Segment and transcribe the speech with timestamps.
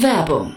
[0.00, 0.56] Werbung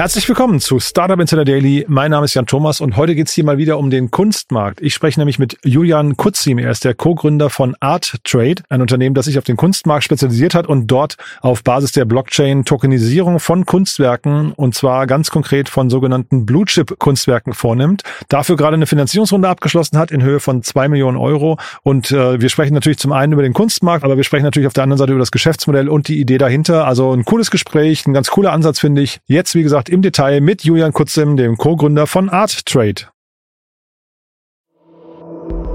[0.00, 1.84] Herzlich willkommen zu Startup Insider Daily.
[1.86, 4.80] Mein Name ist Jan Thomas und heute geht's hier mal wieder um den Kunstmarkt.
[4.80, 6.56] Ich spreche nämlich mit Julian Kutzim.
[6.56, 10.54] Er ist der Co-Gründer von Art Trade, ein Unternehmen, das sich auf den Kunstmarkt spezialisiert
[10.54, 15.90] hat und dort auf Basis der Blockchain Tokenisierung von Kunstwerken und zwar ganz konkret von
[15.90, 18.02] sogenannten Blue Chip Kunstwerken vornimmt.
[18.30, 21.58] Dafür gerade eine Finanzierungsrunde abgeschlossen hat in Höhe von zwei Millionen Euro.
[21.82, 24.72] Und äh, wir sprechen natürlich zum einen über den Kunstmarkt, aber wir sprechen natürlich auf
[24.72, 26.86] der anderen Seite über das Geschäftsmodell und die Idee dahinter.
[26.86, 29.20] Also ein cooles Gespräch, ein ganz cooler Ansatz, finde ich.
[29.26, 33.08] Jetzt, wie gesagt, im Detail mit Julian Kutzim, dem Co-Gründer von Art Trade.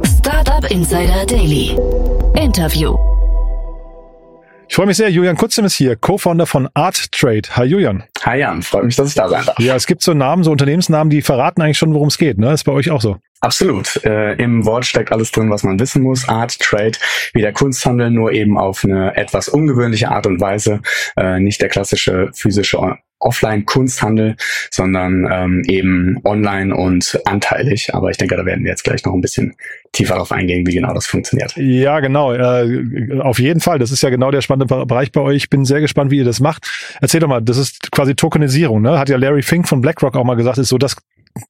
[0.03, 1.77] Startup Insider Daily.
[2.35, 2.97] Interview.
[4.67, 7.43] Ich freue mich sehr, Julian Kutzim ist hier, Co-Founder von Art Trade.
[7.51, 8.03] Hi Julian.
[8.23, 9.59] Hi Jan, freut mich, dass ich da sein darf.
[9.59, 12.39] Ja, es gibt so Namen, so Unternehmensnamen, die verraten eigentlich schon, worum es geht.
[12.39, 12.51] Ne?
[12.51, 13.17] Ist bei euch auch so.
[13.41, 14.03] Absolut.
[14.03, 16.27] Äh, Im Wort steckt alles drin, was man wissen muss.
[16.27, 16.93] Art, Trade,
[17.33, 20.81] wie der Kunsthandel, nur eben auf eine etwas ungewöhnliche Art und Weise.
[21.15, 22.79] Äh, nicht der klassische physische
[23.25, 24.35] Offline-Kunsthandel,
[24.71, 27.93] sondern ähm, eben online und anteilig.
[27.93, 29.55] Aber ich denke, da werden wir jetzt gleich noch ein bisschen
[29.91, 31.55] tiefer darauf eingehen, wie genau das funktioniert.
[31.55, 32.33] Ja, genau.
[32.33, 33.79] Äh, auf jeden Fall.
[33.79, 35.35] Das ist ja genau der spannende Bereich bei euch.
[35.37, 36.67] Ich bin sehr gespannt, wie ihr das macht.
[37.01, 38.99] Erzähl doch mal, das ist quasi Tokenisierung, ne?
[38.99, 40.95] Hat ja Larry Fink von BlackRock auch mal gesagt, ist so das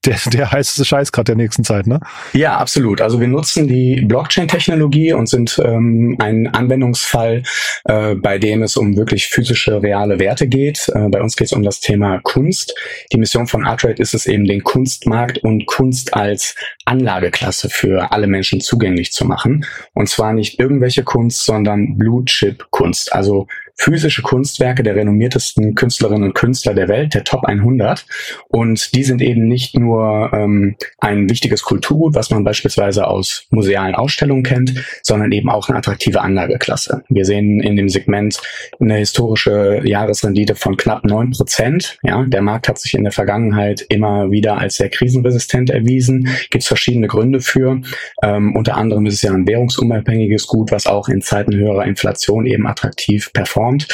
[0.03, 1.99] der, der heißeste Scheiß gerade der nächsten Zeit, ne?
[2.33, 3.01] Ja, absolut.
[3.01, 7.43] Also wir nutzen die Blockchain-Technologie und sind ähm, ein Anwendungsfall,
[7.85, 10.89] äh, bei dem es um wirklich physische, reale Werte geht.
[10.93, 12.75] Äh, bei uns geht es um das Thema Kunst.
[13.11, 18.27] Die Mission von Artrade ist es eben, den Kunstmarkt und Kunst als Anlageklasse für alle
[18.27, 19.65] Menschen zugänglich zu machen.
[19.93, 23.13] Und zwar nicht irgendwelche Kunst, sondern Blue-Chip-Kunst.
[23.13, 23.47] Also
[23.77, 28.05] physische Kunstwerke der renommiertesten Künstlerinnen und Künstler der Welt, der Top 100.
[28.47, 33.95] Und die sind eben nicht nur ähm, ein wichtiges Kulturgut, was man beispielsweise aus musealen
[33.95, 37.03] Ausstellungen kennt, sondern eben auch eine attraktive Anlageklasse.
[37.09, 38.39] Wir sehen in dem Segment
[38.79, 41.97] eine historische Jahresrendite von knapp neun Prozent.
[42.03, 46.29] Ja, der Markt hat sich in der Vergangenheit immer wieder als sehr krisenresistent erwiesen.
[46.49, 47.81] Gibt es verschiedene Gründe für.
[48.23, 52.45] Ähm, unter anderem ist es ja ein währungsunabhängiges Gut, was auch in Zeiten höherer Inflation
[52.45, 53.87] eben attraktiv performt performt.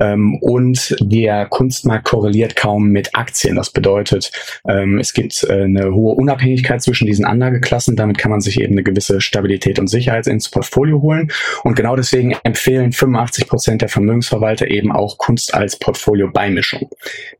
[0.00, 3.56] Ähm, und der Kunstmarkt korreliert kaum mit Aktien.
[3.56, 4.30] Das bedeutet,
[4.68, 7.96] ähm, es gibt äh, eine hohe Unabhängigkeit zwischen diesen Anlageklassen.
[7.96, 11.32] Damit kann man sich eben eine gewisse Stabilität und Sicherheit ins Portfolio holen.
[11.64, 16.88] Und genau deswegen empfehlen 85 Prozent der Vermögensverwalter eben auch Kunst als Portfolio-Beimischung.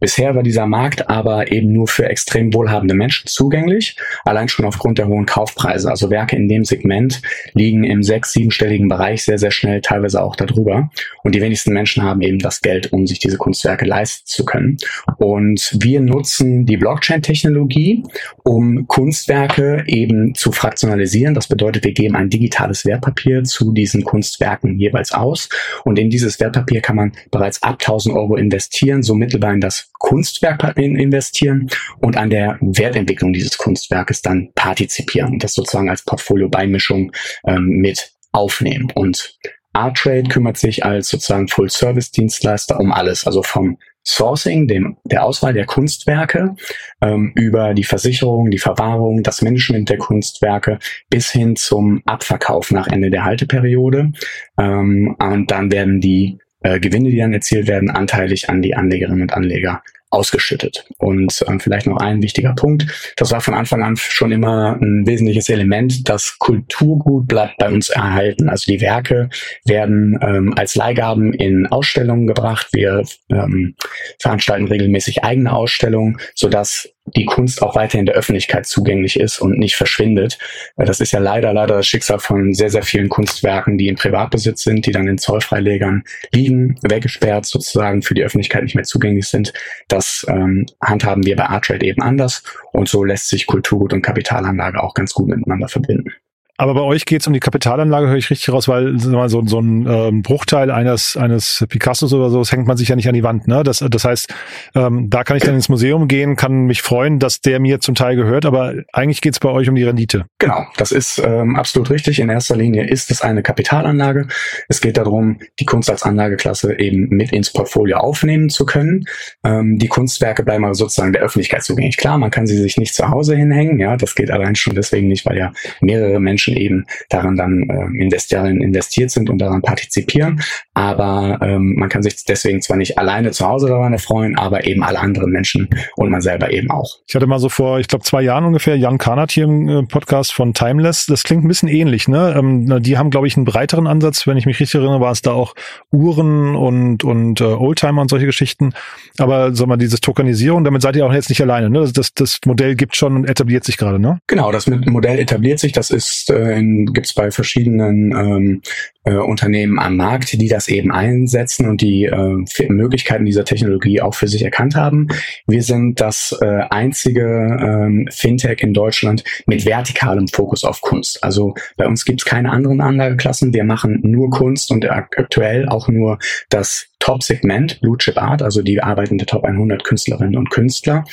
[0.00, 4.98] Bisher war dieser Markt aber eben nur für extrem wohlhabende Menschen zugänglich, allein schon aufgrund
[4.98, 5.88] der hohen Kaufpreise.
[5.91, 7.22] Also Werke in dem Segment
[7.53, 10.91] liegen im sechs-, siebenstelligen Bereich sehr, sehr schnell, teilweise auch darüber.
[11.22, 14.78] Und die wenigsten Menschen haben eben das Geld, um sich diese Kunstwerke leisten zu können.
[15.19, 18.03] Und wir nutzen die Blockchain-Technologie,
[18.43, 21.34] um Kunstwerke eben zu fraktionalisieren.
[21.34, 25.49] Das bedeutet, wir geben ein digitales Wertpapier zu diesen Kunstwerken jeweils aus.
[25.84, 29.91] Und in dieses Wertpapier kann man bereits ab 1000 Euro investieren, so mittelbar in das
[29.99, 31.69] Kunstwerk investieren
[32.00, 37.12] und an der Wertentwicklung dieses Kunstwerkes dann partizipieren das sozusagen als Portfolio-Beimischung
[37.47, 38.91] ähm, mit aufnehmen.
[38.95, 39.39] Und
[39.74, 45.66] R-Trade kümmert sich als sozusagen Full-Service-Dienstleister um alles, also vom Sourcing, dem, der Auswahl der
[45.66, 46.56] Kunstwerke,
[47.02, 50.78] ähm, über die Versicherung, die Verwahrung, das Management der Kunstwerke
[51.10, 54.12] bis hin zum Abverkauf nach Ende der Halteperiode.
[54.59, 59.22] Ähm, und dann werden die äh, Gewinne, die dann erzielt werden, anteilig an die Anlegerinnen
[59.22, 60.87] und Anleger ausgeschüttet.
[60.99, 65.07] Und ähm, vielleicht noch ein wichtiger Punkt, das war von Anfang an schon immer ein
[65.07, 68.49] wesentliches Element, das Kulturgut bleibt bei uns erhalten.
[68.49, 69.28] Also die Werke
[69.65, 72.69] werden ähm, als Leihgaben in Ausstellungen gebracht.
[72.72, 73.75] Wir ähm,
[74.19, 79.77] veranstalten regelmäßig eigene Ausstellungen, sodass die Kunst auch weiterhin der Öffentlichkeit zugänglich ist und nicht
[79.77, 80.39] verschwindet.
[80.77, 84.63] Das ist ja leider, leider das Schicksal von sehr, sehr vielen Kunstwerken, die im Privatbesitz
[84.63, 89.53] sind, die dann in Zollfreilegern liegen, weggesperrt sozusagen für die Öffentlichkeit nicht mehr zugänglich sind.
[89.89, 94.83] Das ähm, handhaben wir bei Artrade eben anders und so lässt sich Kulturgut und Kapitalanlage
[94.83, 96.13] auch ganz gut miteinander verbinden.
[96.60, 99.60] Aber bei euch geht es um die Kapitalanlage, höre ich richtig raus, weil so, so
[99.60, 103.15] ein ähm, Bruchteil eines, eines Picassos oder so, das hängt man sich ja nicht an
[103.15, 103.47] die Wand.
[103.47, 103.63] Ne?
[103.63, 104.34] Das, das heißt,
[104.75, 107.95] ähm, da kann ich dann ins Museum gehen, kann mich freuen, dass der mir zum
[107.95, 110.25] Teil gehört, aber eigentlich geht es bei euch um die Rendite.
[110.39, 112.19] Genau, das ist ähm, absolut richtig.
[112.19, 114.27] In erster Linie ist es eine Kapitalanlage.
[114.69, 119.05] Es geht darum, die Kunst als Anlageklasse eben mit ins Portfolio aufnehmen zu können.
[119.45, 121.99] Ähm, die Kunstwerke bleiben aber sozusagen der Öffentlichkeit zugänglich.
[121.99, 125.07] Klar, man kann sie sich nicht zu Hause hinhängen, ja, das geht allein schon deswegen
[125.07, 129.62] nicht, weil ja mehrere Menschen Menschen eben daran dann äh, investieren, investiert sind und daran
[129.62, 130.41] partizipieren.
[130.74, 134.83] Aber ähm, man kann sich deswegen zwar nicht alleine zu Hause daran erfreuen, aber eben
[134.83, 136.98] alle anderen Menschen und man selber eben auch.
[137.06, 139.83] Ich hatte mal so vor, ich glaube, zwei Jahren ungefähr Jan Karnat hier im äh,
[139.83, 141.06] Podcast von Timeless.
[141.06, 142.34] Das klingt ein bisschen ähnlich, ne?
[142.36, 144.27] Ähm, die haben, glaube ich, einen breiteren Ansatz.
[144.27, 145.54] Wenn ich mich richtig erinnere, war es da auch
[145.91, 148.72] Uhren und, und äh, Oldtimer und solche Geschichten.
[149.18, 151.80] Aber sag mal, dieses Tokenisierung, damit seid ihr auch jetzt nicht alleine, ne?
[151.80, 154.21] Das, das, das Modell gibt schon und etabliert sich gerade, ne?
[154.27, 155.72] Genau, das Modell etabliert sich.
[155.72, 158.62] Das ist äh, gibt es bei verschiedenen ähm,
[159.04, 164.14] äh, Unternehmen am Markt, die das eben einsetzen und die äh, Möglichkeiten dieser Technologie auch
[164.14, 165.08] für sich erkannt haben.
[165.46, 171.24] Wir sind das äh, einzige ähm, Fintech in Deutschland mit vertikalem Fokus auf Kunst.
[171.24, 173.54] Also bei uns gibt es keine anderen Anlageklassen.
[173.54, 176.18] Wir machen nur Kunst und aktuell auch nur
[176.50, 181.04] das Top-Segment, Blue Chip Art, also die arbeitende Top 100 Künstlerinnen und Künstler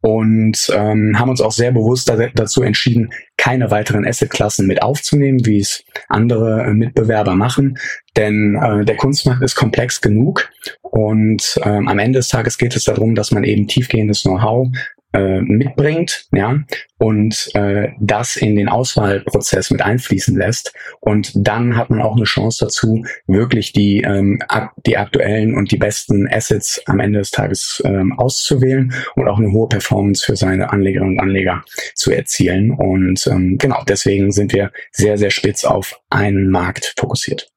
[0.00, 5.44] und ähm, haben uns auch sehr bewusst da, dazu entschieden, keine weiteren Assetklassen mit aufzunehmen,
[5.44, 7.78] wie es andere äh, Mitbewerber machen.
[8.16, 10.50] Denn äh, der Kunstmarkt ist komplex genug
[10.82, 14.68] und ähm, am Ende des Tages geht es darum, dass man eben tiefgehendes Know-how
[15.12, 16.58] äh, mitbringt, ja,
[16.98, 20.74] und äh, das in den Auswahlprozess mit einfließen lässt.
[21.00, 24.40] Und dann hat man auch eine Chance dazu, wirklich die, ähm,
[24.84, 29.52] die aktuellen und die besten Assets am Ende des Tages ähm, auszuwählen und auch eine
[29.52, 31.64] hohe Performance für seine Anlegerinnen und Anleger
[31.94, 32.72] zu erzielen.
[32.72, 37.50] Und ähm, genau, deswegen sind wir sehr, sehr spitz auf einen Markt fokussiert.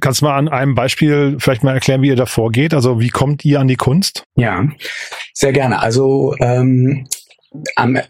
[0.00, 2.72] Kannst du mal an einem Beispiel vielleicht mal erklären, wie ihr da vorgeht?
[2.72, 4.24] Also wie kommt ihr an die Kunst?
[4.34, 4.66] Ja,
[5.34, 5.80] sehr gerne.
[5.80, 7.06] Also ähm,
[7.76, 8.02] am, äh,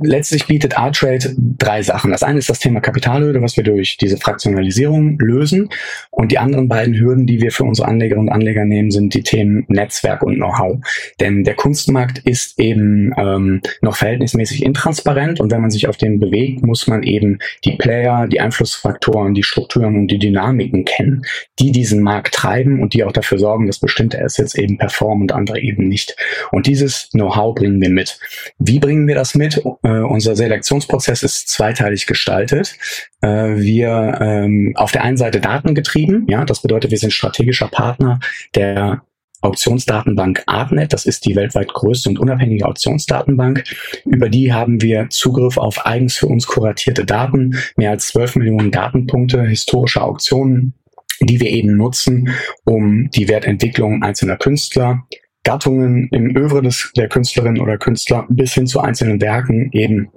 [0.00, 2.10] letztlich bietet ArtTrade drei Sachen.
[2.10, 5.68] Das eine ist das Thema Kapitalhürde, was wir durch diese Fraktionalisierung lösen.
[6.10, 9.22] Und die anderen beiden Hürden, die wir für unsere Anlegerinnen und Anleger nehmen, sind die
[9.22, 10.78] Themen Netzwerk und Know-how.
[11.20, 16.20] Denn der Kunstmarkt ist eben ähm, noch verhältnismäßig intransparent und wenn man sich auf den
[16.20, 21.22] bewegt, muss man eben die Player, die Einflussfaktoren, die Strukturen und die Dynamiken kennen,
[21.58, 25.32] die diesen Markt treiben und die auch dafür sorgen, dass bestimmte Assets eben performen und
[25.32, 26.16] andere eben nicht.
[26.50, 28.18] Und dieses Know-how bringen wir mit.
[28.58, 29.62] Wie bringen wir das mit?
[29.82, 32.76] Äh, unser Selektionsprozess ist zweiteilig gestaltet.
[33.20, 38.20] Äh, wir ähm, auf der einen Seite datengetrieben, ja, das bedeutet, wir sind strategischer Partner
[38.54, 39.02] der
[39.42, 40.92] Auktionsdatenbank Artnet.
[40.92, 43.64] Das ist die weltweit größte und unabhängige Auktionsdatenbank.
[44.04, 48.70] Über die haben wir Zugriff auf eigens für uns kuratierte Daten, mehr als 12 Millionen
[48.70, 50.74] Datenpunkte historischer Auktionen,
[51.20, 52.30] die wir eben nutzen,
[52.64, 55.06] um die Wertentwicklung einzelner Künstler,
[55.44, 60.10] Gattungen im Övre des, der Künstlerin oder Künstler bis hin zu einzelnen Werken eben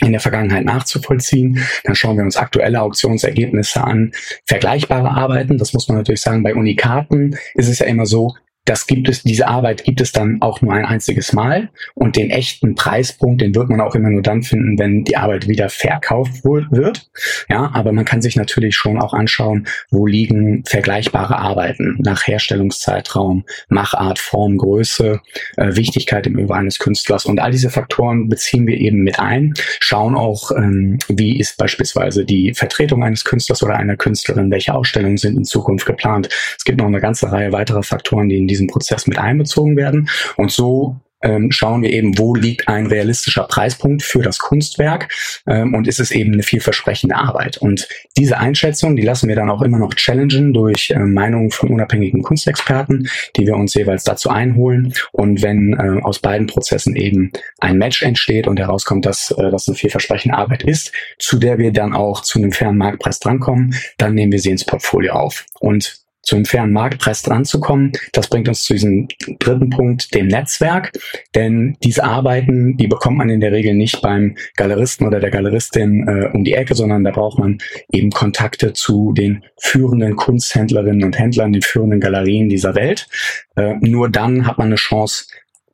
[0.00, 1.58] in der Vergangenheit nachzuvollziehen.
[1.84, 4.12] Dann schauen wir uns aktuelle Auktionsergebnisse an,
[4.46, 5.58] vergleichbare Arbeiten.
[5.58, 6.42] Das muss man natürlich sagen.
[6.42, 8.34] Bei Unikaten ist es ja immer so,
[8.70, 12.30] das gibt es, diese Arbeit gibt es dann auch nur ein einziges Mal und den
[12.30, 16.44] echten Preispunkt, den wird man auch immer nur dann finden, wenn die Arbeit wieder verkauft
[16.44, 17.10] wird.
[17.48, 23.44] Ja, aber man kann sich natürlich schon auch anschauen, wo liegen vergleichbare Arbeiten nach Herstellungszeitraum,
[23.68, 25.20] Machart, Form, Größe,
[25.56, 29.52] äh, Wichtigkeit im Über eines Künstlers und all diese Faktoren beziehen wir eben mit ein,
[29.80, 35.16] schauen auch, ähm, wie ist beispielsweise die Vertretung eines Künstlers oder einer Künstlerin, welche Ausstellungen
[35.16, 36.28] sind in Zukunft geplant.
[36.56, 39.76] Es gibt noch eine ganze Reihe weiterer Faktoren, die in diesem diesen Prozess mit einbezogen
[39.76, 40.08] werden.
[40.36, 45.12] Und so ähm, schauen wir eben, wo liegt ein realistischer Preispunkt für das Kunstwerk
[45.46, 47.58] ähm, und ist es eben eine vielversprechende Arbeit.
[47.58, 51.70] Und diese Einschätzung, die lassen wir dann auch immer noch challengen durch äh, Meinungen von
[51.70, 54.94] unabhängigen Kunstexperten, die wir uns jeweils dazu einholen.
[55.12, 59.68] Und wenn äh, aus beiden Prozessen eben ein Match entsteht und herauskommt, dass äh, das
[59.68, 64.14] eine vielversprechende Arbeit ist, zu der wir dann auch zu einem fairen Marktpreis drankommen, dann
[64.14, 65.44] nehmen wir sie ins Portfolio auf.
[65.60, 66.00] Und
[66.30, 67.90] zu einem fairen Marktpreis dran zu kommen.
[68.12, 69.08] Das bringt uns zu diesem
[69.40, 70.92] dritten Punkt, dem Netzwerk.
[71.34, 76.06] Denn diese Arbeiten, die bekommt man in der Regel nicht beim Galeristen oder der Galeristin
[76.06, 77.58] äh, um die Ecke, sondern da braucht man
[77.90, 83.08] eben Kontakte zu den führenden Kunsthändlerinnen und Händlern, den führenden Galerien dieser Welt.
[83.56, 85.26] Äh, nur dann hat man eine Chance,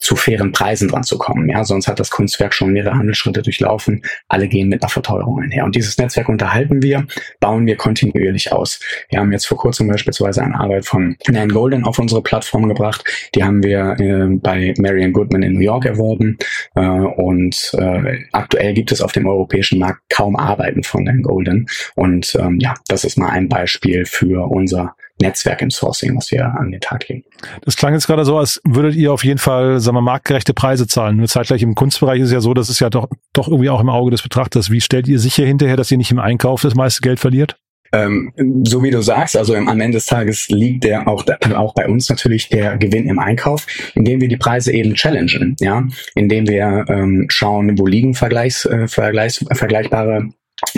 [0.07, 1.49] zu fairen Preisen dran zu kommen.
[1.49, 4.03] Ja, sonst hat das Kunstwerk schon mehrere Handelsschritte durchlaufen.
[4.29, 5.65] Alle gehen mit einer Verteuerung einher.
[5.65, 7.09] Und dieses Netzwerk unterhalten wir,
[7.41, 8.79] bauen wir kontinuierlich aus.
[9.09, 13.05] Wir haben jetzt vor kurzem beispielsweise eine Arbeit von Nan Golden auf unsere Plattform gebracht.
[13.35, 16.39] Die haben wir äh, bei Marian Goodman in New York erworben.
[16.77, 21.67] Äh, und äh, aktuell gibt es auf dem europäischen Markt kaum Arbeiten von Nan Golden.
[21.97, 26.45] Und ähm, ja, das ist mal ein Beispiel für unser Netzwerk im Sourcing, was wir
[26.45, 27.25] an den Tag legen.
[27.65, 30.87] Das klang jetzt gerade so, als würdet ihr auf jeden Fall, sagen wir, marktgerechte Preise
[30.87, 31.17] zahlen.
[31.17, 33.81] Nur zeitgleich im Kunstbereich ist es ja so, das ist ja doch, doch irgendwie auch
[33.81, 34.71] im Auge des Betrachters.
[34.71, 37.57] Wie stellt ihr sicher hinterher, dass ihr nicht im Einkauf das meiste Geld verliert?
[37.93, 38.33] Ähm,
[38.65, 42.09] so wie du sagst, also am Ende des Tages liegt der auch, auch bei uns
[42.09, 47.27] natürlich der Gewinn im Einkauf, indem wir die Preise eben challengen, ja, indem wir ähm,
[47.29, 50.29] schauen, wo liegen Vergleichs, äh, Vergleichs, vergleichbare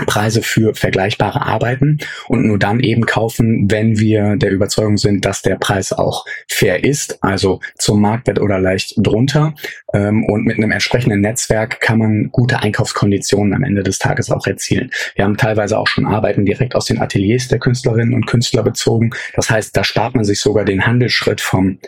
[0.06, 5.42] Preise für vergleichbare Arbeiten und nur dann eben kaufen, wenn wir der Überzeugung sind, dass
[5.42, 9.54] der Preis auch fair ist, also zum Marktwert oder leicht drunter.
[9.92, 14.46] Ähm, und mit einem entsprechenden Netzwerk kann man gute Einkaufskonditionen am Ende des Tages auch
[14.46, 14.90] erzielen.
[15.14, 19.10] Wir haben teilweise auch schon Arbeiten direkt aus den Ateliers der Künstlerinnen und Künstler bezogen.
[19.34, 21.78] Das heißt, da spart man sich sogar den Handelsschritt vom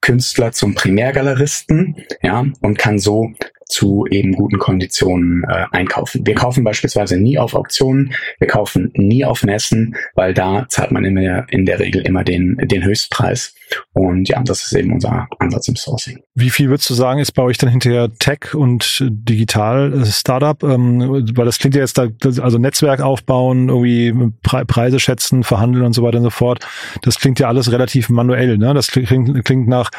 [0.00, 3.32] Künstler zum Primärgaleristen, ja, und kann so
[3.70, 6.26] zu eben guten Konditionen äh, einkaufen.
[6.26, 11.04] Wir kaufen beispielsweise nie auf Auktionen, wir kaufen nie auf Messen, weil da zahlt man
[11.04, 13.54] in der, in der Regel immer den, den Höchstpreis.
[13.92, 16.20] Und ja, das ist eben unser Ansatz im Sourcing.
[16.34, 20.62] Wie viel würdest du sagen, ist bei euch dann hinterher Tech und Digital äh, Startup?
[20.62, 22.08] Ähm, weil das klingt ja jetzt da,
[22.42, 26.66] also Netzwerk aufbauen, irgendwie Pre Preise schätzen, verhandeln und so weiter und so fort.
[27.02, 28.74] Das klingt ja alles relativ manuell, ne?
[28.74, 29.90] Das klingt, klingt nach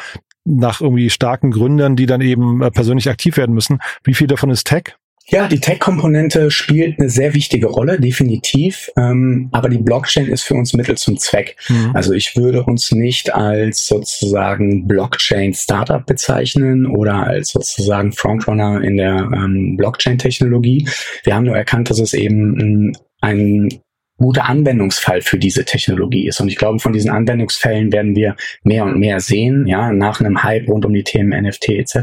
[0.44, 3.78] nach irgendwie starken Gründern, die dann eben äh, persönlich aktiv werden müssen.
[4.02, 4.96] Wie viel davon ist Tech?
[5.28, 8.90] Ja, die Tech-Komponente spielt eine sehr wichtige Rolle, definitiv.
[8.96, 11.56] Ähm, aber die Blockchain ist für uns Mittel zum Zweck.
[11.68, 11.92] Mhm.
[11.94, 19.30] Also ich würde uns nicht als sozusagen Blockchain-Startup bezeichnen oder als sozusagen Frontrunner in der
[19.34, 20.88] ähm, Blockchain-Technologie.
[21.24, 23.80] Wir haben nur erkannt, dass es eben ein
[24.18, 26.40] guter Anwendungsfall für diese Technologie ist.
[26.40, 29.66] Und ich glaube, von diesen Anwendungsfällen werden wir mehr und mehr sehen.
[29.66, 31.94] Ja, nach einem Hype rund um die Themen NFT etc.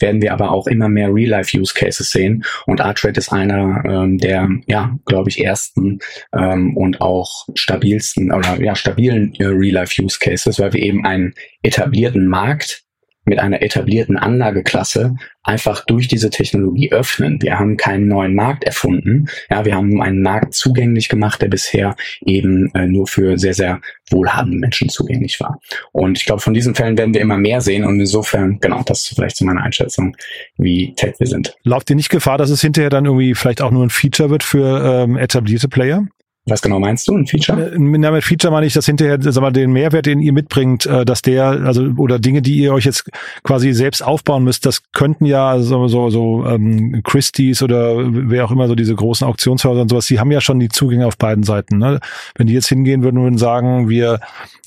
[0.00, 2.44] werden wir aber auch immer mehr Real-Life-Use-Cases sehen.
[2.66, 5.98] Und Artrade ist einer ähm, der, ja, glaube ich, ersten
[6.34, 12.83] ähm, und auch stabilsten oder ja stabilen äh, Real-Life-Use-Cases, weil wir eben einen etablierten Markt
[13.24, 17.40] mit einer etablierten Anlageklasse einfach durch diese Technologie öffnen.
[17.40, 19.26] Wir haben keinen neuen Markt erfunden.
[19.50, 23.80] Ja, wir haben einen Markt zugänglich gemacht, der bisher eben äh, nur für sehr, sehr
[24.10, 25.60] wohlhabende Menschen zugänglich war.
[25.92, 27.84] Und ich glaube, von diesen Fällen werden wir immer mehr sehen.
[27.84, 30.16] Und insofern, genau, das ist vielleicht so meine Einschätzung,
[30.56, 31.56] wie tech wir sind.
[31.62, 34.42] Lauft ihr nicht Gefahr, dass es hinterher dann irgendwie vielleicht auch nur ein Feature wird
[34.42, 36.06] für ähm, etablierte Player?
[36.46, 37.72] Was genau meinst du, ein Feature?
[37.72, 40.84] Äh, mit, mit Feature meine ich, dass hinterher, sag mal, den Mehrwert, den ihr mitbringt,
[40.84, 43.10] äh, dass der, also oder Dinge, die ihr euch jetzt
[43.42, 48.50] quasi selbst aufbauen müsst, das könnten ja so so, so ähm, Christie's oder wer auch
[48.50, 51.44] immer so diese großen Auktionshäuser und sowas, die haben ja schon die Zugänge auf beiden
[51.44, 51.78] Seiten.
[51.78, 52.00] Ne?
[52.34, 54.20] Wenn die jetzt hingehen würden und sagen, wir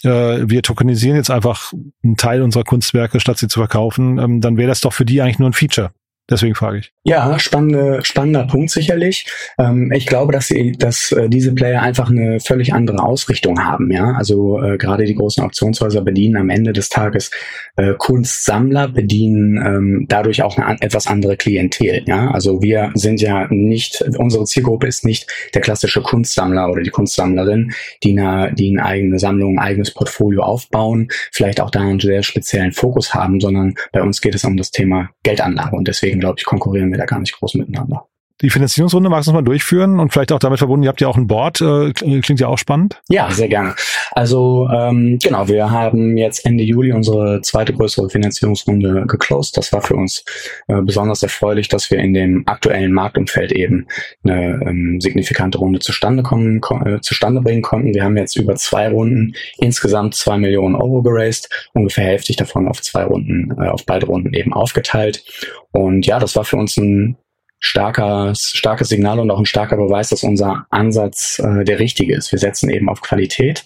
[0.03, 4.57] äh, wir tokenisieren jetzt einfach einen Teil unserer Kunstwerke, statt sie zu verkaufen, ähm, dann
[4.57, 5.91] wäre das doch für die eigentlich nur ein Feature.
[6.29, 6.91] Deswegen frage ich.
[7.03, 9.25] Ja, spannende, spannender Punkt sicherlich.
[9.57, 13.91] Ähm, ich glaube, dass sie, dass äh, diese Player einfach eine völlig andere Ausrichtung haben.
[13.91, 17.31] Ja, also äh, gerade die großen Auktionshäuser bedienen am Ende des Tages
[17.77, 22.03] äh, Kunstsammler, bedienen ähm, dadurch auch eine etwas andere Klientel.
[22.07, 26.89] Ja, also wir sind ja nicht, unsere Zielgruppe ist nicht der klassische Kunstsammler oder die
[26.89, 27.71] Kunstsammlerin,
[28.03, 32.23] die eine, die eine eigene Sammlung, ein eigenes Portfolio aufbauen, vielleicht auch da einen sehr
[32.23, 36.35] speziellen Fokus haben, sondern bei uns geht es um das Thema Geldanlage und deswegen glaube
[36.39, 38.07] ich, konkurrieren wir da gar nicht groß miteinander.
[38.41, 41.17] Die Finanzierungsrunde magst du mal durchführen und vielleicht auch damit verbunden, ihr habt ja auch
[41.17, 43.01] ein Board, äh, klingt ja auch spannend.
[43.09, 43.73] Ja, sehr gerne.
[44.11, 49.57] Also ähm, genau, wir haben jetzt Ende Juli unsere zweite größere Finanzierungsrunde geclosed.
[49.57, 50.23] Das war für uns
[50.67, 53.87] äh, besonders erfreulich, dass wir in dem aktuellen Marktumfeld eben
[54.23, 57.95] eine ähm, signifikante Runde zustande kommen, äh, zustande bringen konnten.
[57.95, 62.83] Wir haben jetzt über zwei Runden insgesamt zwei Millionen Euro geraced, ungefähr hälftig davon auf
[62.83, 65.23] zwei Runden, äh, auf beide Runden eben aufgeteilt.
[65.71, 67.17] Und ja, das war für uns ein
[67.59, 72.31] starker, starkes Signal und auch ein starker Beweis, dass unser Ansatz äh, der richtige ist.
[72.31, 73.65] Wir setzen eben auf Qualität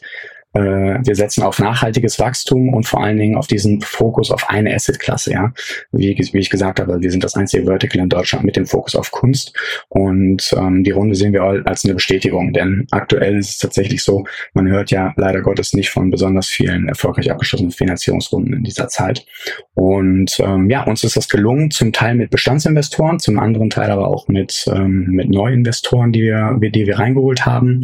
[0.53, 5.31] wir setzen auf nachhaltiges Wachstum und vor allen Dingen auf diesen Fokus auf eine Assetklasse,
[5.31, 5.53] ja.
[5.91, 8.96] Wie, wie ich gesagt habe, wir sind das einzige Vertical in Deutschland mit dem Fokus
[8.96, 9.53] auf Kunst
[9.89, 14.25] und ähm, die Runde sehen wir als eine Bestätigung, denn aktuell ist es tatsächlich so,
[14.53, 19.25] man hört ja leider Gottes nicht von besonders vielen erfolgreich abgeschlossenen Finanzierungsrunden in dieser Zeit.
[19.74, 24.08] Und ähm, ja, uns ist das gelungen, zum Teil mit Bestandsinvestoren, zum anderen Teil aber
[24.08, 27.81] auch mit, ähm, mit Neuinvestoren, die wir, die wir reingeholt haben.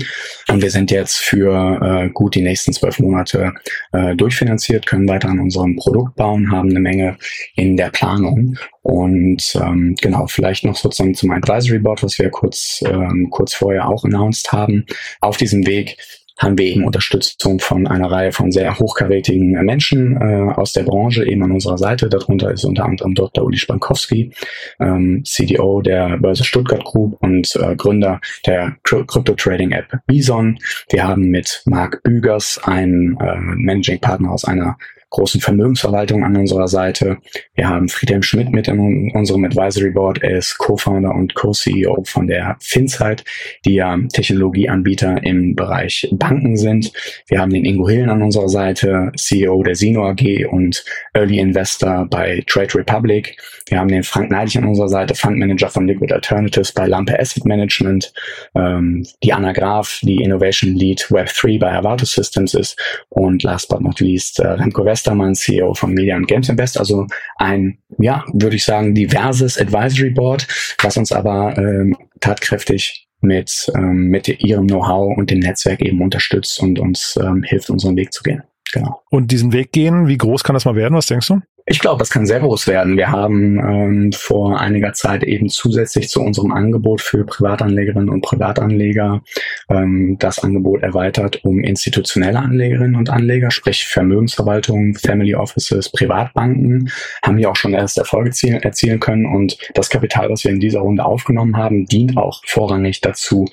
[0.49, 3.53] Und wir sind jetzt für äh, gut die nächsten nächsten zwölf Monate
[3.93, 7.17] äh, durchfinanziert, können weiter an unserem Produkt bauen, haben eine Menge
[7.55, 12.83] in der Planung und ähm, genau, vielleicht noch sozusagen zum Advisory Board, was wir kurz,
[12.85, 14.85] ähm, kurz vorher auch announced haben.
[15.21, 15.97] Auf diesem Weg
[16.37, 21.25] haben wir eben Unterstützung von einer Reihe von sehr hochkarätigen Menschen äh, aus der Branche
[21.25, 22.09] eben an unserer Seite.
[22.09, 23.43] Darunter ist unter anderem Dr.
[23.43, 24.31] Uli Spankowski,
[24.79, 30.59] ähm, CDO der Börse Stuttgart Group und äh, Gründer der Crypto Trading App Bison.
[30.89, 34.77] Wir haben mit Marc Bügers einen äh, Managing Partner aus einer
[35.17, 37.17] großen Vermögensverwaltung an unserer Seite.
[37.55, 40.21] Wir haben Friedhelm Schmidt mit in unserem Advisory Board.
[40.21, 43.23] Er ist Co-Founder und Co-CEO von der Finzeit,
[43.65, 46.93] die ja Technologieanbieter im Bereich Banken sind.
[47.27, 52.05] Wir haben den Ingo Hillen an unserer Seite, CEO der Sino AG und Early Investor
[52.07, 53.37] bei Trade Republic.
[53.69, 57.43] Wir haben den Frank Neidig an unserer Seite, Fundmanager von Liquid Alternatives bei Lampe Asset
[57.43, 58.13] Management.
[58.53, 62.79] Ähm, die Anna Graf, die Innovation Lead Web3 bei Avato Systems ist.
[63.09, 66.77] Und last but not least, äh, Remco Westermann, CEO von Media and Games Invest.
[66.77, 70.47] Also ein, ja, würde ich sagen, diverses Advisory Board,
[70.81, 76.59] was uns aber ähm, tatkräftig mit, ähm, mit ihrem Know-how und dem Netzwerk eben unterstützt
[76.61, 78.43] und uns ähm, hilft, unseren Weg zu gehen.
[78.73, 79.01] Genau.
[79.09, 80.95] Und diesen Weg gehen, wie groß kann das mal werden?
[80.95, 81.39] Was denkst du?
[81.69, 82.95] Ich glaube, das kann sehr groß werden.
[82.95, 89.21] Wir haben ähm, vor einiger Zeit eben zusätzlich zu unserem Angebot für Privatanlegerinnen und Privatanleger
[89.69, 96.89] ähm, das Angebot erweitert um institutionelle Anlegerinnen und Anleger, sprich Vermögensverwaltung, Family Offices, Privatbanken,
[97.21, 98.31] haben ja auch schon erst Erfolge
[98.61, 103.01] erzielen, können und das Kapital, das wir in dieser Runde aufgenommen haben, dient auch vorrangig
[103.01, 103.45] dazu,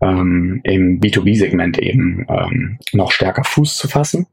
[0.00, 4.26] ähm, im B2B-Segment eben ähm, noch stärker Fuß zu fassen.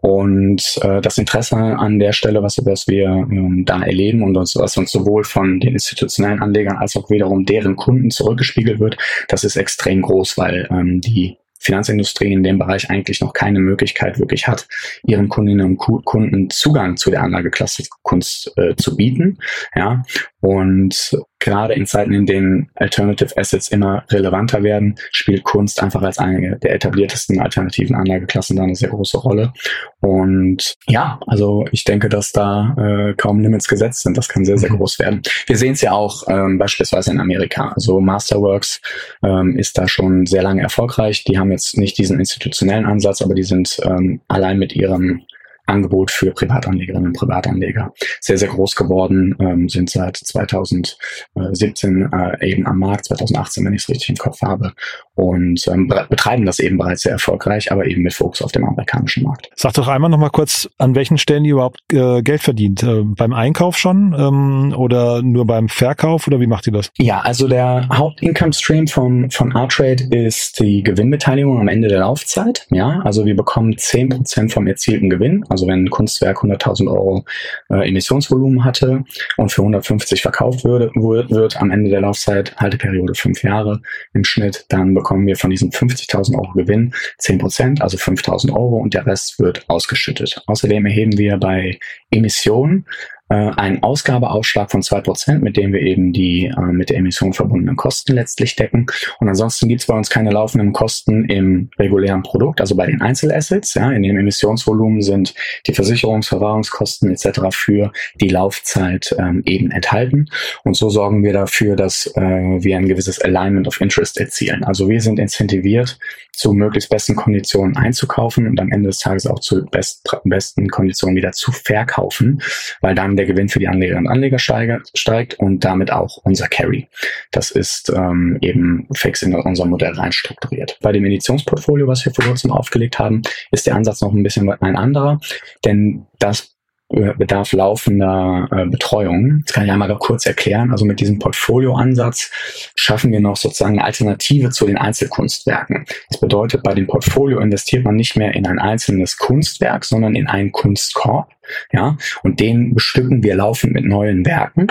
[0.00, 4.36] Und äh, das Interesse an der Stelle, was wir was wir ähm, da erleben und
[4.36, 8.96] uns, was uns sowohl von den institutionellen Anlegern als auch wiederum deren Kunden zurückgespiegelt wird,
[9.28, 14.18] das ist extrem groß, weil ähm, die Finanzindustrie in dem Bereich eigentlich noch keine Möglichkeit
[14.18, 14.68] wirklich hat,
[15.04, 19.38] ihren Kundinnen und Kunden Zugang zu der Anlageklasse Kunst äh, zu bieten.
[19.74, 20.04] Ja,
[20.40, 26.18] und gerade in Zeiten, in denen Alternative Assets immer relevanter werden, spielt Kunst einfach als
[26.18, 29.52] eine der etabliertesten alternativen Anlageklassen da eine sehr große Rolle.
[30.00, 34.16] Und ja, also ich denke, dass da äh, kaum Limits gesetzt sind.
[34.16, 34.76] Das kann sehr, sehr mhm.
[34.78, 35.22] groß werden.
[35.46, 37.72] Wir sehen es ja auch ähm, beispielsweise in Amerika.
[37.74, 38.80] Also Masterworks
[39.24, 41.24] ähm, ist da schon sehr lange erfolgreich.
[41.24, 45.22] Die haben jetzt nicht diesen institutionellen Ansatz, aber die sind ähm, allein mit ihrem
[45.68, 47.92] Angebot für Privatanlegerinnen und Privatanleger.
[48.20, 53.82] Sehr, sehr groß geworden, ähm, sind seit 2017 äh, eben am Markt, 2018, wenn ich
[53.82, 54.72] es richtig im Kopf habe,
[55.18, 59.24] und ähm, betreiben das eben bereits sehr erfolgreich, aber eben mit Fokus auf dem amerikanischen
[59.24, 59.50] Markt.
[59.56, 62.84] Sag doch einmal noch mal kurz, an welchen Stellen ihr überhaupt äh, Geld verdient?
[62.84, 66.92] Äh, beim Einkauf schon ähm, oder nur beim Verkauf oder wie macht ihr das?
[66.98, 72.68] Ja, also der Hauptincome-Stream von, von Artrade ist die Gewinnbeteiligung am Ende der Laufzeit.
[72.70, 75.44] Ja, also wir bekommen zehn Prozent vom erzielten Gewinn.
[75.48, 77.24] Also wenn ein Kunstwerk 100.000 Euro
[77.70, 79.02] äh, Emissionsvolumen hatte
[79.36, 83.82] und für 150 verkauft würde, wird, wird am Ende der Laufzeit, Halteperiode fünf Jahre
[84.14, 88.52] im Schnitt, dann bekommen bekommen wir von diesen 50.000 Euro Gewinn 10 Prozent, also 5.000
[88.52, 90.42] Euro und der Rest wird ausgeschüttet.
[90.46, 91.78] Außerdem erheben wir bei
[92.10, 92.84] Emissionen
[93.28, 97.32] äh, einen Ausgabeaufschlag von zwei Prozent, mit dem wir eben die äh, mit der Emission
[97.32, 98.86] verbundenen Kosten letztlich decken.
[99.20, 103.00] Und ansonsten gibt es bei uns keine laufenden Kosten im regulären Produkt, also bei den
[103.00, 103.74] Einzelassets.
[103.74, 105.34] Ja, in dem Emissionsvolumen sind
[105.66, 107.40] die Versicherungs-, Verwahrungskosten etc.
[107.50, 110.30] für die Laufzeit ähm, eben enthalten.
[110.64, 114.64] Und so sorgen wir dafür, dass äh, wir ein gewisses Alignment of Interest erzielen.
[114.64, 115.98] Also wir sind incentiviert,
[116.38, 121.16] zu möglichst besten Konditionen einzukaufen und am Ende des Tages auch zu best, besten Konditionen
[121.16, 122.40] wieder zu verkaufen,
[122.80, 126.88] weil dann der Gewinn für die Anlegerinnen und Anleger steigt und damit auch unser Carry.
[127.30, 130.78] Das ist ähm, eben fix in unser Modell rein strukturiert.
[130.80, 134.50] Bei dem Editionsportfolio, was wir vor kurzem aufgelegt haben, ist der Ansatz noch ein bisschen
[134.50, 135.20] ein anderer,
[135.64, 136.57] denn das
[136.88, 139.42] bedarf laufender äh, Betreuung.
[139.44, 140.72] Das kann ich einmal kurz erklären.
[140.72, 142.30] Also mit diesem Portfolio-Ansatz
[142.74, 145.84] schaffen wir noch sozusagen eine Alternative zu den Einzelkunstwerken.
[146.08, 150.26] Das bedeutet, bei dem Portfolio investiert man nicht mehr in ein einzelnes Kunstwerk, sondern in
[150.26, 151.30] einen Kunstkorb.
[151.72, 154.66] Ja, und den bestücken wir laufend mit neuen Werken.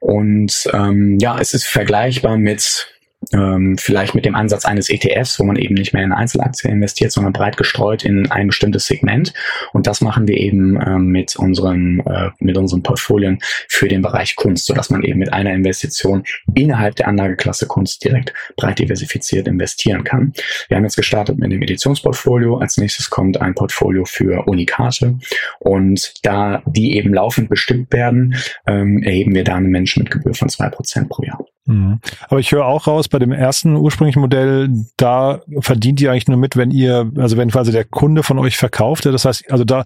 [0.00, 2.86] Und ähm, ja, es ist vergleichbar mit
[3.32, 7.12] ähm, vielleicht mit dem Ansatz eines ETFs, wo man eben nicht mehr in Einzelaktien investiert,
[7.12, 9.32] sondern breit gestreut in ein bestimmtes Segment.
[9.72, 13.38] Und das machen wir eben ähm, mit unseren äh, mit unseren Portfolien
[13.68, 18.04] für den Bereich Kunst, so dass man eben mit einer Investition innerhalb der Anlageklasse Kunst
[18.04, 20.32] direkt breit diversifiziert investieren kann.
[20.68, 22.58] Wir haben jetzt gestartet mit dem Editionsportfolio.
[22.58, 25.18] Als nächstes kommt ein Portfolio für Unikate.
[25.58, 28.36] Und da die eben laufend bestimmt werden,
[28.66, 31.47] ähm, erheben wir da eine Menschenmitgebühr von zwei Prozent pro Jahr.
[31.68, 32.00] Mhm.
[32.28, 36.38] Aber ich höre auch raus, bei dem ersten ursprünglichen Modell, da verdient ihr eigentlich nur
[36.38, 39.04] mit, wenn ihr, also wenn quasi der Kunde von euch verkauft.
[39.04, 39.84] Das heißt, also da,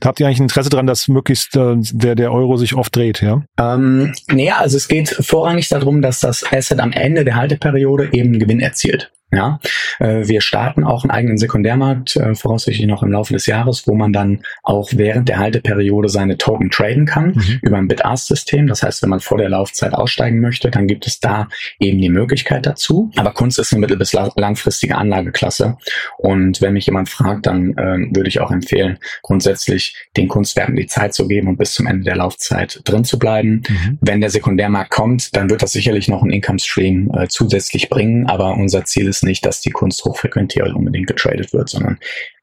[0.00, 2.94] da habt ihr eigentlich ein Interesse dran, dass möglichst äh, der, der Euro sich oft
[2.94, 3.42] dreht, ja?
[3.58, 8.38] Ähm, naja, also es geht vorrangig darum, dass das Asset am Ende der Halteperiode eben
[8.38, 9.12] Gewinn erzielt.
[9.32, 9.60] Ja,
[10.00, 13.94] äh, wir starten auch einen eigenen Sekundärmarkt, äh, voraussichtlich noch im Laufe des Jahres, wo
[13.94, 17.58] man dann auch während der Halteperiode seine Token traden kann mhm.
[17.62, 18.66] über ein Bid-Ask-System.
[18.66, 22.08] Das heißt, wenn man vor der Laufzeit aussteigen möchte, dann gibt es da eben die
[22.08, 23.10] Möglichkeit dazu.
[23.16, 25.76] Aber Kunst ist eine mittel- bis langfristige Anlageklasse.
[26.18, 30.86] Und wenn mich jemand fragt, dann äh, würde ich auch empfehlen, grundsätzlich den Kunstwerken die
[30.86, 33.62] Zeit zu geben und bis zum Ende der Laufzeit drin zu bleiben.
[33.68, 33.98] Mhm.
[34.00, 38.26] Wenn der Sekundärmarkt kommt, dann wird das sicherlich noch einen Income-Stream äh, zusätzlich bringen.
[38.26, 41.98] Aber unser Ziel ist nicht, dass die Kunst hochfrequentiert unbedingt getradet wird, sondern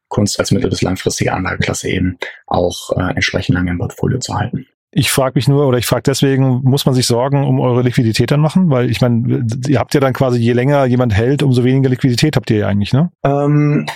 [0.08, 4.66] Kunst als mittel- bis langfristige Anlageklasse eben auch äh, entsprechend lange im Portfolio zu halten.
[4.90, 8.30] Ich frage mich nur, oder ich frage deswegen, muss man sich Sorgen um eure Liquidität
[8.30, 8.70] dann machen?
[8.70, 12.36] Weil ich meine, ihr habt ja dann quasi, je länger jemand hält, umso weniger Liquidität
[12.36, 13.10] habt ihr ja eigentlich, ne?
[13.22, 13.86] Ähm,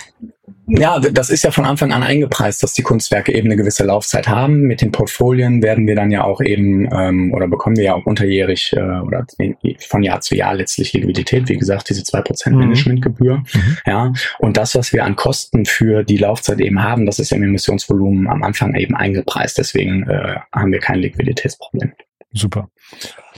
[0.67, 4.27] ja, das ist ja von Anfang an eingepreist, dass die Kunstwerke eben eine gewisse Laufzeit
[4.27, 4.61] haben.
[4.61, 8.05] Mit den Portfolien werden wir dann ja auch eben ähm, oder bekommen wir ja auch
[8.05, 9.25] unterjährig äh, oder
[9.87, 11.47] von Jahr zu Jahr letztlich Liquidität.
[11.47, 12.63] Wie gesagt, diese zwei Prozent mhm.
[12.63, 13.37] Managementgebühr.
[13.37, 13.77] Mhm.
[13.85, 17.43] Ja, und das, was wir an Kosten für die Laufzeit eben haben, das ist im
[17.43, 19.57] Emissionsvolumen am Anfang eben eingepreist.
[19.57, 21.93] Deswegen äh, haben wir kein Liquiditätsproblem.
[22.33, 22.69] Super.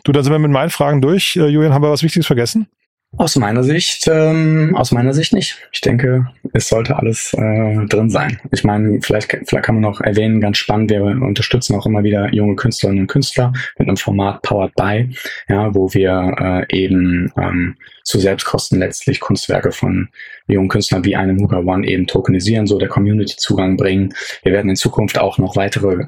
[0.04, 1.36] Du, da sind wir mit meinen Fragen durch.
[1.36, 2.68] Äh, Julian, haben wir was Wichtiges vergessen?
[3.18, 5.58] Aus meiner Sicht, ähm, aus meiner Sicht nicht.
[5.72, 8.42] Ich denke, es sollte alles äh, drin sein.
[8.52, 12.34] Ich meine, vielleicht, vielleicht kann man noch erwähnen, ganz spannend, wir unterstützen auch immer wieder
[12.34, 15.16] junge Künstlerinnen und Künstler mit einem Format Powered by,
[15.48, 20.10] ja, wo wir äh, eben ähm, zu Selbstkosten letztlich Kunstwerke von
[20.48, 24.14] jungen Künstlern wie einem Huga One eben tokenisieren, so der Community Zugang bringen.
[24.44, 26.08] Wir werden in Zukunft auch noch weitere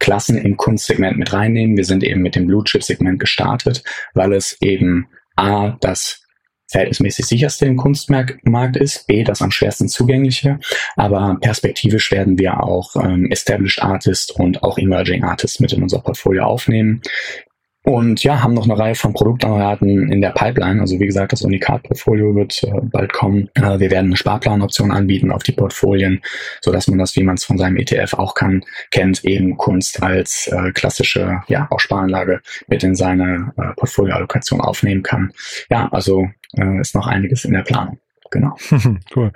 [0.00, 1.76] Klassen im Kunstsegment mit reinnehmen.
[1.76, 6.24] Wir sind eben mit dem Blue Chip Segment gestartet, weil es eben A, das
[6.68, 10.60] verhältnismäßig sicherste im Kunstmarkt ist, B, das am schwersten zugängliche,
[10.96, 16.00] aber perspektivisch werden wir auch ähm, Established Artists und auch Emerging Artists mit in unser
[16.00, 17.02] Portfolio aufnehmen.
[17.88, 20.78] Und ja, haben noch eine Reihe von Produktanraten in der Pipeline.
[20.78, 23.48] Also wie gesagt, das Unikat-Portfolio wird äh, bald kommen.
[23.54, 26.20] Äh, wir werden eine Sparplanoption anbieten auf die Portfolien,
[26.60, 30.02] so dass man das, wie man es von seinem ETF auch kann, kennt, eben Kunst
[30.02, 35.32] als äh, klassische, ja, auch Sparanlage mit in seine äh, Portfolioallokation aufnehmen kann.
[35.70, 37.98] Ja, also äh, ist noch einiges in der Planung.
[38.30, 38.56] Genau.
[39.16, 39.32] cool.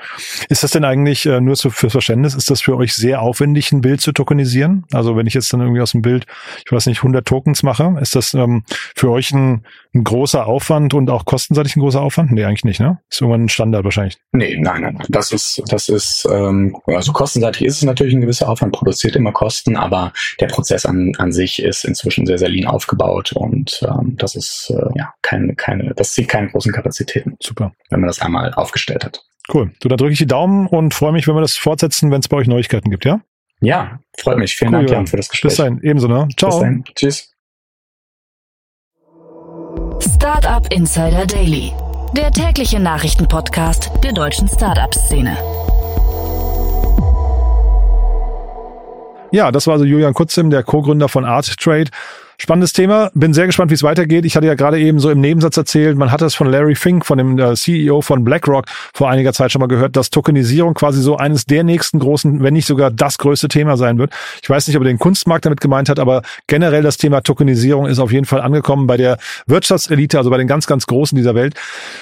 [0.49, 3.73] Ist das denn eigentlich äh, nur so fürs Verständnis, ist das für euch sehr aufwendig,
[3.73, 4.85] ein Bild zu tokenisieren?
[4.93, 6.27] Also wenn ich jetzt dann irgendwie aus dem Bild,
[6.65, 10.95] ich weiß nicht, 100 Tokens mache, ist das ähm, für euch ein, ein großer Aufwand
[10.95, 12.33] und auch kostenseitig ein großer Aufwand?
[12.33, 12.99] Nee, eigentlich nicht, ne?
[13.11, 14.19] Ist irgendwann ein Standard wahrscheinlich.
[14.33, 15.07] Nee, nein, nein, nein.
[15.09, 19.33] Das ist, das ist, ähm, also kostenseitig ist es natürlich ein gewisser Aufwand, produziert immer
[19.33, 24.17] Kosten, aber der Prozess an, an sich ist inzwischen sehr, sehr lean aufgebaut und ähm,
[24.19, 27.37] das ist äh, ja keine, keine, das zieht keine großen Kapazitäten.
[27.41, 27.73] Super.
[27.91, 29.23] Wenn man das einmal aufgestellt aufgestellt hat.
[29.53, 29.73] Cool.
[29.81, 32.29] Du, da drücke ich die Daumen und freue mich, wenn wir das fortsetzen, wenn es
[32.29, 33.21] bei euch Neuigkeiten gibt, ja?
[33.61, 34.57] Ja, freut mich.
[34.57, 35.51] Vielen cool, Dank, Jan, für das Gespräch.
[35.51, 36.29] Bis dahin, ebenso, ne?
[36.37, 36.51] Ciao.
[36.51, 36.85] Bis dahin.
[36.95, 37.29] Tschüss.
[40.01, 41.73] Startup Insider Daily,
[42.17, 45.37] der tägliche Nachrichtenpodcast der deutschen Startup-Szene.
[49.33, 51.91] Ja, das war also Julian Kutzim, der Co-Gründer von Art Trade.
[52.39, 53.11] Spannendes Thema.
[53.15, 54.25] Bin sehr gespannt, wie es weitergeht.
[54.25, 57.05] Ich hatte ja gerade eben so im Nebensatz erzählt, man hat es von Larry Fink,
[57.07, 61.03] von dem äh, CEO von BlackRock, vor einiger Zeit schon mal gehört, dass Tokenisierung quasi
[61.03, 64.13] so eines der nächsten großen, wenn nicht sogar das größte Thema sein wird.
[64.43, 67.87] Ich weiß nicht, ob er den Kunstmarkt damit gemeint hat, aber generell das Thema Tokenisierung
[67.87, 71.35] ist auf jeden Fall angekommen bei der Wirtschaftselite, also bei den ganz, ganz Großen dieser
[71.35, 71.55] Welt.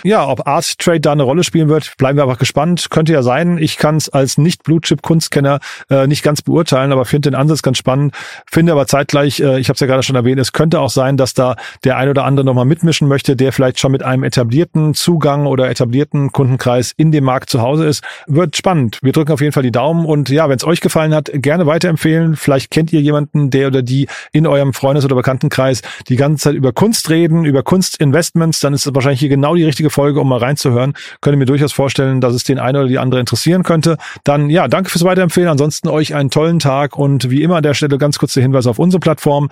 [0.05, 2.89] Ja, ob Art Trade da eine Rolle spielen wird, bleiben wir einfach gespannt.
[2.91, 3.59] Könnte ja sein.
[3.59, 8.15] Ich kann es als Nicht-Blue-Chip-Kunstkenner äh, nicht ganz beurteilen, aber finde den Ansatz ganz spannend.
[8.51, 11.17] Finde aber zeitgleich, äh, ich habe es ja gerade schon erwähnt, es könnte auch sein,
[11.17, 14.95] dass da der ein oder andere nochmal mitmischen möchte, der vielleicht schon mit einem etablierten
[14.95, 18.03] Zugang oder etablierten Kundenkreis in dem Markt zu Hause ist.
[18.27, 18.99] Wird spannend.
[19.03, 21.67] Wir drücken auf jeden Fall die Daumen und ja, wenn es euch gefallen hat, gerne
[21.67, 22.37] weiterempfehlen.
[22.37, 26.55] Vielleicht kennt ihr jemanden, der oder die in eurem Freundes- oder Bekanntenkreis die ganze Zeit
[26.55, 30.29] über Kunst reden, über Kunstinvestments, dann ist es wahrscheinlich hier genau die richtige Folge, um
[30.29, 30.95] mal reinzuhören.
[31.21, 33.97] Könnte mir durchaus vorstellen, dass es den einen oder die andere interessieren könnte.
[34.25, 35.49] Dann ja, danke fürs Weiterempfehlen.
[35.49, 38.67] Ansonsten euch einen tollen Tag und wie immer an der Stelle ganz kurz der Hinweis
[38.67, 39.49] auf unsere Plattform.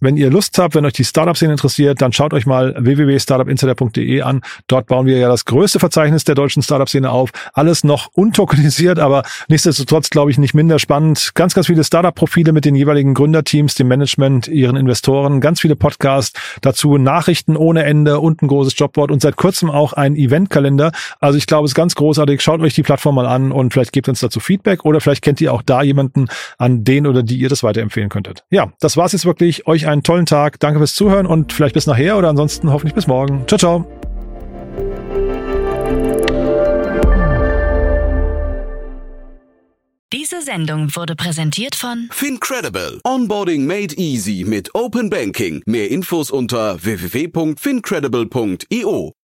[0.00, 4.40] Wenn ihr Lust habt, wenn euch die Startup-Szene interessiert, dann schaut euch mal www.startupinsider.de an.
[4.66, 7.30] Dort bauen wir ja das größte Verzeichnis der deutschen Startup-Szene auf.
[7.52, 11.32] Alles noch untokenisiert, aber nichtsdestotrotz, glaube ich, nicht minder spannend.
[11.34, 16.38] Ganz, ganz viele Startup-Profile mit den jeweiligen Gründerteams, dem Management, ihren Investoren, ganz viele Podcasts,
[16.62, 20.92] dazu Nachrichten ohne Ende und ein großes Jobboard und seit kurzem auch ein Eventkalender.
[21.20, 22.40] Also ich glaube, es ist ganz großartig.
[22.40, 25.42] Schaut euch die Plattform mal an und vielleicht gebt uns dazu Feedback oder vielleicht kennt
[25.42, 28.44] ihr auch da jemanden, an den oder die ihr das weiterempfehlen könntet.
[28.50, 29.66] Ja, das war's jetzt wirklich.
[29.66, 30.60] Euch einen tollen Tag.
[30.60, 33.44] Danke fürs Zuhören und vielleicht bis nachher oder ansonsten hoffentlich bis morgen.
[33.46, 33.86] Ciao, ciao.
[40.12, 43.00] Diese Sendung wurde präsentiert von Fincredible.
[43.04, 45.62] Onboarding made easy mit Open Banking.
[45.66, 49.19] Mehr Infos unter www.fincredible.io.